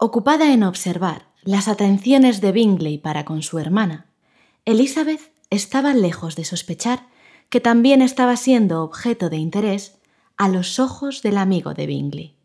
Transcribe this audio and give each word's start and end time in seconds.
Ocupada 0.00 0.52
en 0.52 0.62
observar 0.62 1.26
las 1.42 1.66
atenciones 1.66 2.40
de 2.40 2.52
Bingley 2.52 2.98
para 2.98 3.24
con 3.24 3.42
su 3.42 3.58
hermana, 3.58 4.06
Elizabeth 4.64 5.32
estaba 5.50 5.92
lejos 5.92 6.36
de 6.36 6.44
sospechar 6.44 7.08
que 7.48 7.58
también 7.60 8.00
estaba 8.00 8.36
siendo 8.36 8.84
objeto 8.84 9.28
de 9.28 9.38
interés 9.38 9.98
a 10.36 10.48
los 10.48 10.78
ojos 10.78 11.20
del 11.22 11.36
amigo 11.36 11.74
de 11.74 11.86
Bingley. 11.86 12.36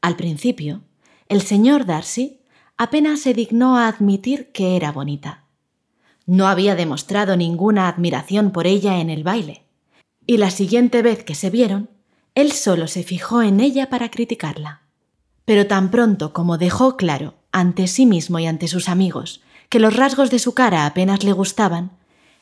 Al 0.00 0.14
principio, 0.14 0.82
el 1.28 1.42
señor 1.42 1.86
Darcy 1.86 2.38
apenas 2.76 3.18
se 3.18 3.34
dignó 3.34 3.76
a 3.76 3.88
admitir 3.88 4.52
que 4.52 4.76
era 4.76 4.92
bonita. 4.92 5.42
No 6.24 6.46
había 6.46 6.76
demostrado 6.76 7.36
ninguna 7.36 7.88
admiración 7.88 8.52
por 8.52 8.68
ella 8.68 9.00
en 9.00 9.10
el 9.10 9.24
baile, 9.24 9.64
y 10.24 10.36
la 10.36 10.52
siguiente 10.52 11.02
vez 11.02 11.24
que 11.24 11.34
se 11.34 11.50
vieron, 11.50 11.90
él 12.36 12.52
solo 12.52 12.86
se 12.86 13.02
fijó 13.02 13.42
en 13.42 13.58
ella 13.58 13.90
para 13.90 14.08
criticarla. 14.12 14.79
Pero 15.50 15.66
tan 15.66 15.90
pronto 15.90 16.32
como 16.32 16.58
dejó 16.58 16.96
claro 16.96 17.34
ante 17.50 17.88
sí 17.88 18.06
mismo 18.06 18.38
y 18.38 18.46
ante 18.46 18.68
sus 18.68 18.88
amigos 18.88 19.40
que 19.68 19.80
los 19.80 19.96
rasgos 19.96 20.30
de 20.30 20.38
su 20.38 20.54
cara 20.54 20.86
apenas 20.86 21.24
le 21.24 21.32
gustaban, 21.32 21.90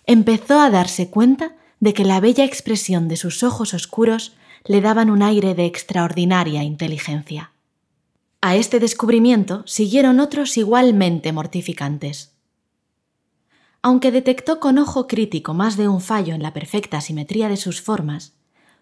empezó 0.05 0.61
a 0.61 0.69
darse 0.69 1.09
cuenta 1.09 1.57
de 1.81 1.95
que 1.95 2.05
la 2.05 2.21
bella 2.21 2.45
expresión 2.45 3.09
de 3.09 3.17
sus 3.17 3.43
ojos 3.43 3.73
oscuros 3.73 4.37
le 4.67 4.83
daban 4.83 5.09
un 5.09 5.23
aire 5.23 5.55
de 5.55 5.65
extraordinaria 5.65 6.63
inteligencia. 6.65 7.53
A 8.43 8.57
este 8.57 8.79
descubrimiento 8.79 9.63
siguieron 9.67 10.21
otros 10.21 10.59
igualmente 10.59 11.33
mortificantes. 11.33 12.35
Aunque 13.81 14.13
detectó 14.13 14.61
con 14.61 14.77
ojo 14.77 15.07
crítico 15.07 15.55
más 15.55 15.79
de 15.79 15.89
un 15.89 16.03
fallo 16.03 16.35
en 16.35 16.43
la 16.43 16.53
perfecta 16.53 17.01
simetría 17.01 17.49
de 17.49 17.57
sus 17.57 17.81
formas, 17.81 18.35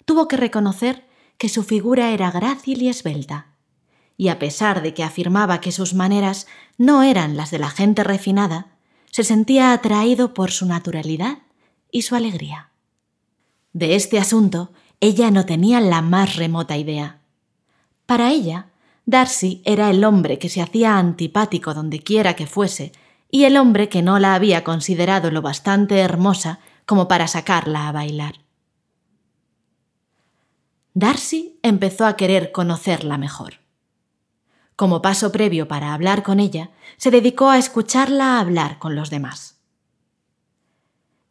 tuvo 0.05 0.27
que 0.27 0.37
reconocer 0.37 1.05
que 1.39 1.49
su 1.49 1.63
figura 1.63 2.11
era 2.11 2.33
grácil 2.33 2.83
y 2.83 2.89
esbelta, 2.89 3.53
y 4.17 4.29
a 4.29 4.39
pesar 4.39 4.83
de 4.83 4.95
que 4.95 5.05
afirmaba 5.05 5.61
que 5.61 5.73
sus 5.73 5.95
maneras 5.95 6.47
no 6.79 7.03
eran 7.03 7.37
las 7.37 7.51
de 7.51 7.59
la 7.59 7.71
gente 7.71 8.03
refinada, 8.05 8.69
se 9.11 9.25
sentía 9.25 9.73
atraído 9.73 10.35
por 10.35 10.51
su 10.51 10.67
naturalidad 10.67 11.39
y 11.91 12.03
su 12.03 12.15
alegría. 12.15 12.71
De 13.73 13.95
este 13.95 14.19
asunto 14.19 14.73
ella 15.01 15.31
no 15.31 15.45
tenía 15.45 15.81
la 15.81 16.03
más 16.03 16.37
remota 16.37 16.77
idea. 16.77 17.21
Para 18.07 18.31
ella, 18.31 18.69
Darcy 19.05 19.63
era 19.65 19.91
el 19.91 20.03
hombre 20.05 20.39
que 20.39 20.49
se 20.49 20.63
hacía 20.63 20.99
antipático 20.99 21.75
donde 21.75 22.01
quiera 22.01 22.35
que 22.35 22.47
fuese 22.47 22.93
y 23.31 23.45
el 23.45 23.57
hombre 23.57 23.89
que 23.89 24.03
no 24.03 24.19
la 24.19 24.35
había 24.35 24.65
considerado 24.65 25.31
lo 25.31 25.43
bastante 25.43 25.99
hermosa 25.99 26.61
como 26.87 27.09
para 27.09 27.29
sacarla 27.29 27.89
a 27.89 27.93
bailar. 27.93 28.41
Darcy 30.95 31.59
empezó 31.63 32.07
a 32.07 32.17
querer 32.17 32.53
conocerla 32.53 33.19
mejor. 33.19 33.66
Como 34.77 35.01
paso 35.01 35.33
previo 35.33 35.69
para 35.69 35.95
hablar 35.95 36.23
con 36.23 36.39
ella, 36.39 36.71
se 36.99 37.11
dedicó 37.11 37.49
a 37.49 37.59
escucharla 37.59 38.39
hablar 38.39 38.79
con 38.79 38.95
los 38.95 39.09
demás. 39.09 39.57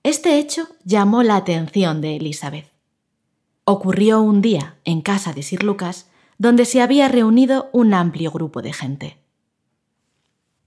Este 0.01 0.39
hecho 0.39 0.67
llamó 0.83 1.23
la 1.23 1.35
atención 1.35 2.01
de 2.01 2.17
Elizabeth. 2.17 2.71
Ocurrió 3.63 4.21
un 4.21 4.41
día 4.41 4.77
en 4.83 5.01
casa 5.01 5.33
de 5.33 5.43
Sir 5.43 5.63
Lucas, 5.63 6.07
donde 6.37 6.65
se 6.65 6.81
había 6.81 7.07
reunido 7.07 7.69
un 7.71 7.93
amplio 7.93 8.31
grupo 8.31 8.61
de 8.61 8.73
gente. 8.73 9.17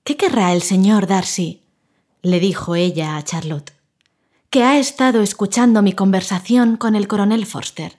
¿Qué 0.05 0.17
querrá 0.17 0.53
el 0.53 0.63
señor 0.63 1.07
Darcy? 1.07 1.63
le 2.23 2.41
dijo 2.41 2.75
ella 2.75 3.17
a 3.17 3.23
Charlotte, 3.23 3.73
que 4.51 4.65
ha 4.65 4.79
estado 4.79 5.21
escuchando 5.21 5.83
mi 5.83 5.93
conversación 5.93 6.77
con 6.77 6.97
el 6.97 7.07
coronel 7.07 7.45
Forster. 7.47 7.99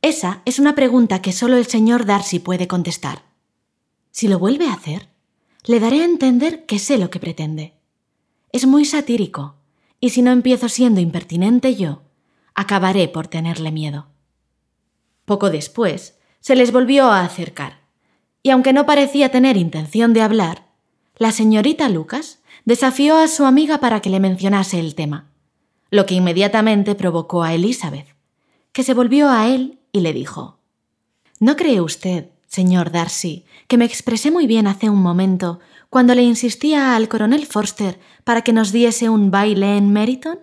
Esa 0.00 0.42
es 0.44 0.58
una 0.58 0.74
pregunta 0.74 1.22
que 1.22 1.32
solo 1.32 1.56
el 1.56 1.66
señor 1.66 2.06
Darcy 2.06 2.38
puede 2.38 2.66
contestar. 2.66 3.33
Si 4.14 4.28
lo 4.28 4.38
vuelve 4.38 4.68
a 4.68 4.74
hacer, 4.74 5.08
le 5.64 5.80
daré 5.80 6.02
a 6.02 6.04
entender 6.04 6.66
que 6.66 6.78
sé 6.78 6.98
lo 6.98 7.10
que 7.10 7.18
pretende. 7.18 7.74
Es 8.52 8.64
muy 8.64 8.84
satírico, 8.84 9.56
y 9.98 10.10
si 10.10 10.22
no 10.22 10.30
empiezo 10.30 10.68
siendo 10.68 11.00
impertinente 11.00 11.74
yo, 11.74 12.02
acabaré 12.54 13.08
por 13.08 13.26
tenerle 13.26 13.72
miedo. 13.72 14.06
Poco 15.24 15.50
después, 15.50 16.16
se 16.38 16.54
les 16.54 16.70
volvió 16.70 17.06
a 17.06 17.24
acercar, 17.24 17.80
y 18.40 18.50
aunque 18.50 18.72
no 18.72 18.86
parecía 18.86 19.30
tener 19.30 19.56
intención 19.56 20.12
de 20.12 20.22
hablar, 20.22 20.68
la 21.16 21.32
señorita 21.32 21.88
Lucas 21.88 22.38
desafió 22.64 23.16
a 23.16 23.26
su 23.26 23.44
amiga 23.44 23.78
para 23.78 24.00
que 24.00 24.10
le 24.10 24.20
mencionase 24.20 24.78
el 24.78 24.94
tema, 24.94 25.32
lo 25.90 26.06
que 26.06 26.14
inmediatamente 26.14 26.94
provocó 26.94 27.42
a 27.42 27.52
Elizabeth, 27.52 28.14
que 28.70 28.84
se 28.84 28.94
volvió 28.94 29.28
a 29.28 29.48
él 29.48 29.80
y 29.90 30.02
le 30.02 30.12
dijo 30.12 30.60
¿No 31.40 31.56
cree 31.56 31.80
usted, 31.80 32.30
señor 32.54 32.92
Darcy, 32.92 33.44
que 33.66 33.76
me 33.76 33.84
expresé 33.84 34.30
muy 34.30 34.46
bien 34.46 34.68
hace 34.68 34.88
un 34.88 35.02
momento 35.02 35.58
cuando 35.90 36.14
le 36.14 36.22
insistía 36.22 36.94
al 36.94 37.08
coronel 37.08 37.46
Forster 37.46 37.98
para 38.22 38.42
que 38.42 38.52
nos 38.52 38.70
diese 38.70 39.08
un 39.08 39.32
baile 39.32 39.76
en 39.76 39.92
Meriton? 39.92 40.38